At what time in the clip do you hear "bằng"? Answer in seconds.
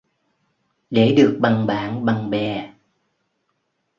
1.41-1.67, 2.05-2.29